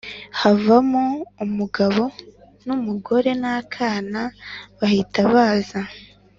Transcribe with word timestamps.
havamo 0.39 1.03
umugabo 1.45 2.03
n’umugore 2.65 3.29
n’akana 3.41 4.21
bahita 4.79 5.19
baza 5.33 5.81